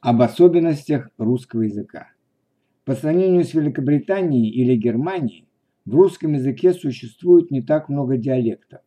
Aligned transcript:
об 0.00 0.22
особенностях 0.22 1.10
русского 1.18 1.62
языка. 1.62 2.08
По 2.84 2.94
сравнению 2.94 3.44
с 3.44 3.54
Великобританией 3.54 4.50
или 4.50 4.76
Германией, 4.76 5.48
в 5.84 5.94
русском 5.94 6.34
языке 6.34 6.72
существует 6.72 7.50
не 7.50 7.62
так 7.62 7.88
много 7.88 8.16
диалектов. 8.16 8.80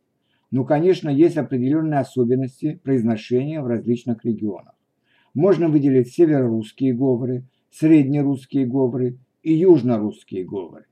Но, 0.50 0.64
конечно, 0.64 1.08
есть 1.08 1.36
определенные 1.36 2.00
особенности 2.00 2.80
произношения 2.82 3.60
в 3.62 3.66
различных 3.66 4.24
регионах. 4.24 4.74
Можно 5.34 5.68
выделить 5.68 6.12
северорусские 6.12 6.92
говоры, 6.92 7.46
среднерусские 7.70 8.66
говоры 8.66 9.18
и 9.42 9.52
южнорусские 9.52 10.44
говоры. 10.44 10.86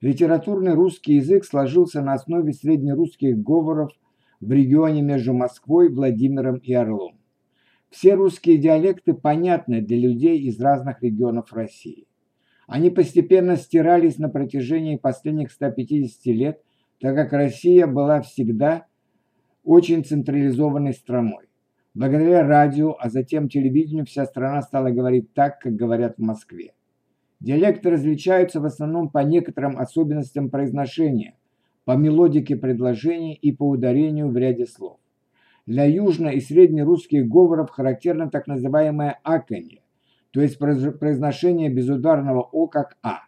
Литературный 0.00 0.74
русский 0.74 1.14
язык 1.14 1.44
сложился 1.44 2.00
на 2.02 2.14
основе 2.14 2.52
среднерусских 2.52 3.38
говоров 3.38 3.92
в 4.40 4.50
регионе 4.50 5.02
между 5.02 5.32
Москвой, 5.32 5.92
Владимиром 5.92 6.56
и 6.56 6.72
Орлом. 6.72 7.21
Все 7.92 8.14
русские 8.14 8.56
диалекты 8.56 9.12
понятны 9.12 9.82
для 9.82 9.98
людей 9.98 10.40
из 10.40 10.58
разных 10.58 11.02
регионов 11.02 11.52
России. 11.52 12.06
Они 12.66 12.88
постепенно 12.88 13.56
стирались 13.56 14.16
на 14.16 14.30
протяжении 14.30 14.96
последних 14.96 15.52
150 15.52 16.26
лет, 16.34 16.62
так 17.00 17.14
как 17.14 17.34
Россия 17.34 17.86
была 17.86 18.22
всегда 18.22 18.86
очень 19.62 20.06
централизованной 20.06 20.94
страной. 20.94 21.50
Благодаря 21.92 22.46
радио, 22.46 22.96
а 22.98 23.10
затем 23.10 23.50
телевидению 23.50 24.06
вся 24.06 24.24
страна 24.24 24.62
стала 24.62 24.88
говорить 24.88 25.34
так, 25.34 25.60
как 25.60 25.76
говорят 25.76 26.16
в 26.16 26.22
Москве. 26.22 26.72
Диалекты 27.40 27.90
различаются 27.90 28.60
в 28.60 28.64
основном 28.64 29.10
по 29.10 29.18
некоторым 29.18 29.78
особенностям 29.78 30.48
произношения, 30.48 31.36
по 31.84 31.94
мелодике 31.94 32.56
предложений 32.56 33.38
и 33.42 33.52
по 33.52 33.68
ударению 33.68 34.30
в 34.30 34.36
ряде 34.38 34.64
слов. 34.64 35.01
Для 35.66 35.84
южно- 35.84 36.30
и 36.30 36.40
среднерусских 36.40 37.28
говоров 37.28 37.70
характерно 37.70 38.28
так 38.30 38.46
называемое 38.48 39.20
аканье, 39.22 39.82
то 40.32 40.40
есть 40.40 40.58
произношение 40.58 41.68
безударного 41.68 42.40
«о» 42.40 42.66
как 42.66 42.96
«а». 43.02 43.20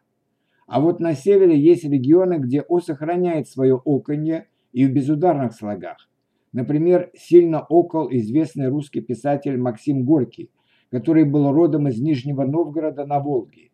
А 0.67 0.81
вот 0.81 0.99
на 0.99 1.15
севере 1.15 1.59
есть 1.59 1.85
регионы, 1.85 2.39
где 2.39 2.63
«о» 2.63 2.81
сохраняет 2.81 3.49
свое 3.49 3.81
оконье 3.85 4.49
и 4.73 4.87
в 4.87 4.93
безударных 4.93 5.55
слогах. 5.55 6.09
Например, 6.53 7.11
сильно 7.15 7.61
окол 7.61 8.09
известный 8.11 8.69
русский 8.69 9.01
писатель 9.01 9.59
Максим 9.59 10.05
Горький, 10.05 10.51
который 10.91 11.25
был 11.25 11.53
родом 11.53 11.89
из 11.89 12.01
Нижнего 12.01 12.45
Новгорода 12.45 13.05
на 13.07 13.21
Волге. 13.21 13.71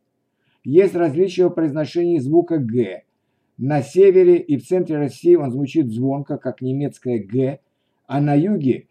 Есть 0.65 0.95
различия 0.95 1.47
в 1.47 1.55
произношении 1.55 2.19
звука 2.19 2.59
«г». 2.59 3.05
На 3.57 3.83
севере 3.83 4.37
и 4.37 4.57
в 4.57 4.67
центре 4.67 4.97
России 4.97 5.35
он 5.35 5.51
звучит 5.51 5.91
звонко, 5.91 6.37
как 6.37 6.61
немецкое 6.61 7.19
«г», 7.19 7.61
а 8.11 8.21
на 8.21 8.35
юге 8.35 8.89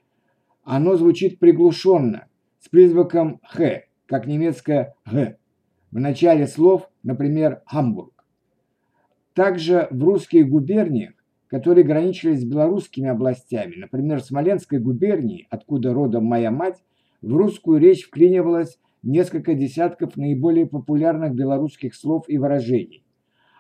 оно 0.63 0.95
звучит 0.95 1.39
приглушенно, 1.39 2.29
с 2.59 2.69
призвуком 2.69 3.41
«х», 3.43 3.81
как 4.05 4.27
немецкое 4.27 4.95
«г». 5.11 5.37
В 5.91 5.99
начале 5.99 6.47
слов, 6.47 6.89
например, 7.03 7.61
«Хамбург». 7.65 8.13
Также 9.33 9.89
в 9.91 10.01
русских 10.05 10.47
губерниях, 10.47 11.11
которые 11.47 11.83
граничили 11.83 12.33
с 12.33 12.45
белорусскими 12.45 13.09
областями, 13.09 13.75
например, 13.75 14.21
в 14.21 14.25
Смоленской 14.25 14.79
губернии, 14.79 15.47
откуда 15.49 15.93
родом 15.93 16.23
моя 16.23 16.49
мать, 16.49 16.81
в 17.21 17.35
русскую 17.35 17.77
речь 17.77 18.05
вклинивалось 18.05 18.79
несколько 19.03 19.53
десятков 19.53 20.15
наиболее 20.15 20.65
популярных 20.65 21.35
белорусских 21.35 21.93
слов 21.93 22.23
и 22.29 22.37
выражений. 22.37 23.03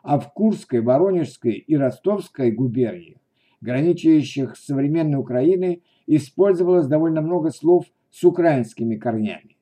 А 0.03 0.19
в 0.19 0.31
Курской, 0.31 0.79
Воронежской 0.79 1.55
и 1.55 1.75
Ростовской 1.75 2.49
губерниях 2.49 3.19
граничащих 3.61 4.55
с 4.55 4.65
современной 4.65 5.19
Украиной, 5.19 5.83
использовалось 6.07 6.87
довольно 6.87 7.21
много 7.21 7.51
слов 7.51 7.85
с 8.09 8.23
украинскими 8.23 8.95
корнями. 8.95 9.57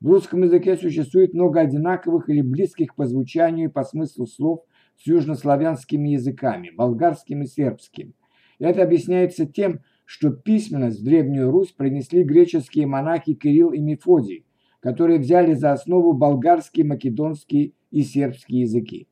В 0.00 0.08
русском 0.08 0.42
языке 0.42 0.76
существует 0.76 1.34
много 1.34 1.60
одинаковых 1.60 2.30
или 2.30 2.40
близких 2.40 2.94
по 2.94 3.06
звучанию 3.06 3.68
и 3.68 3.72
по 3.72 3.84
смыслу 3.84 4.26
слов 4.26 4.60
с 4.96 5.06
южнославянскими 5.06 6.10
языками, 6.10 6.70
болгарским 6.70 7.42
и 7.42 7.46
сербским. 7.46 8.14
Это 8.58 8.82
объясняется 8.82 9.44
тем, 9.44 9.80
что 10.06 10.30
письменность 10.30 11.00
в 11.00 11.04
Древнюю 11.04 11.50
Русь 11.50 11.72
принесли 11.72 12.24
греческие 12.24 12.86
монахи 12.86 13.34
Кирилл 13.34 13.72
и 13.72 13.80
Мефодий, 13.80 14.46
которые 14.80 15.18
взяли 15.18 15.52
за 15.52 15.72
основу 15.72 16.14
болгарский, 16.14 16.82
македонский 16.82 17.74
и 17.90 18.02
сербский 18.02 18.60
языки. 18.60 19.06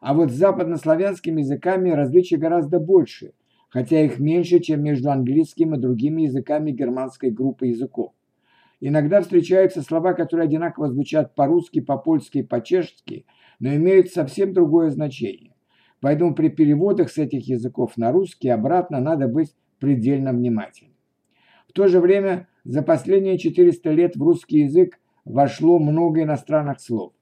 А 0.00 0.14
вот 0.14 0.30
с 0.30 0.34
западнославянскими 0.34 1.42
языками 1.42 1.90
различия 1.90 2.38
гораздо 2.38 2.80
больше– 2.80 3.34
хотя 3.72 4.02
их 4.02 4.18
меньше, 4.18 4.60
чем 4.60 4.82
между 4.82 5.10
английским 5.10 5.74
и 5.74 5.78
другими 5.78 6.22
языками 6.22 6.72
германской 6.72 7.30
группы 7.30 7.68
языков. 7.68 8.12
Иногда 8.80 9.22
встречаются 9.22 9.80
слова, 9.80 10.12
которые 10.12 10.44
одинаково 10.44 10.88
звучат 10.88 11.34
по-русски, 11.34 11.80
по-польски 11.80 12.42
по-чешски, 12.42 13.24
но 13.60 13.74
имеют 13.74 14.10
совсем 14.10 14.52
другое 14.52 14.90
значение. 14.90 15.54
Поэтому 16.00 16.34
при 16.34 16.48
переводах 16.48 17.10
с 17.10 17.16
этих 17.16 17.48
языков 17.48 17.96
на 17.96 18.12
русский 18.12 18.50
обратно 18.50 19.00
надо 19.00 19.26
быть 19.26 19.54
предельно 19.78 20.32
внимательным. 20.32 20.94
В 21.66 21.72
то 21.72 21.88
же 21.88 21.98
время 22.00 22.48
за 22.64 22.82
последние 22.82 23.38
400 23.38 23.90
лет 23.92 24.16
в 24.16 24.22
русский 24.22 24.64
язык 24.64 25.00
вошло 25.24 25.78
много 25.78 26.24
иностранных 26.24 26.78
слов. 26.78 27.14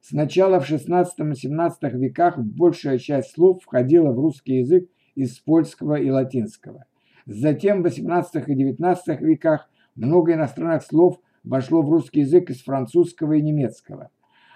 Сначала 0.00 0.60
в 0.60 0.70
16-17 0.70 1.74
веках 1.98 2.38
большая 2.38 2.98
часть 2.98 3.34
слов 3.34 3.62
входила 3.62 4.12
в 4.12 4.20
русский 4.20 4.58
язык 4.58 4.88
из 5.20 5.38
польского 5.38 5.96
и 5.96 6.10
латинского. 6.10 6.84
Затем 7.26 7.82
в 7.82 7.86
XVIII 7.86 8.44
и 8.46 8.72
XIX 8.72 8.96
веках 9.20 9.68
много 9.94 10.34
иностранных 10.34 10.82
слов 10.82 11.20
вошло 11.44 11.82
в 11.82 11.90
русский 11.90 12.20
язык 12.20 12.50
из 12.50 12.62
французского 12.62 13.34
и 13.34 13.42
немецкого. 13.42 14.10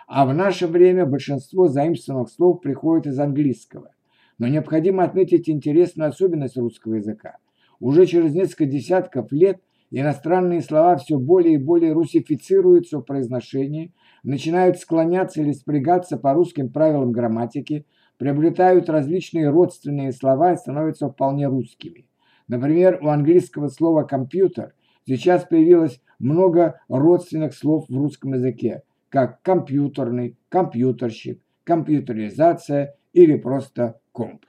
А 0.06 0.26
в 0.26 0.34
наше 0.34 0.66
время 0.66 1.06
большинство 1.06 1.68
заимствованных 1.68 2.30
слов 2.30 2.60
приходит 2.60 3.06
из 3.06 3.18
английского. 3.18 3.90
Но 4.38 4.48
необходимо 4.48 5.04
отметить 5.04 5.48
интересную 5.48 6.08
особенность 6.08 6.56
русского 6.56 6.94
языка. 6.94 7.36
Уже 7.80 8.06
через 8.06 8.34
несколько 8.34 8.66
десятков 8.66 9.32
лет 9.32 9.60
иностранные 9.90 10.60
слова 10.60 10.96
все 10.96 11.18
более 11.18 11.54
и 11.54 11.62
более 11.62 11.92
русифицируются 11.92 12.98
в 12.98 13.02
произношении, 13.02 13.92
начинают 14.22 14.78
склоняться 14.78 15.40
или 15.40 15.52
спрягаться 15.52 16.16
по 16.16 16.32
русским 16.34 16.70
правилам 16.70 17.12
грамматики, 17.12 17.86
приобретают 18.18 18.88
различные 18.88 19.50
родственные 19.50 20.12
слова 20.12 20.52
и 20.52 20.56
становятся 20.56 21.08
вполне 21.08 21.46
русскими. 21.48 22.06
Например, 22.48 22.98
у 23.02 23.08
английского 23.08 23.68
слова 23.68 24.04
«компьютер» 24.04 24.74
сейчас 25.06 25.44
появилось 25.44 26.00
много 26.18 26.80
родственных 26.88 27.54
слов 27.54 27.86
в 27.88 27.96
русском 27.96 28.34
языке, 28.34 28.82
как 29.08 29.42
компьютерный, 29.42 30.36
компьютерщик, 30.48 31.40
компьютеризация 31.64 32.96
или 33.12 33.36
просто 33.36 34.00
комп. 34.12 34.44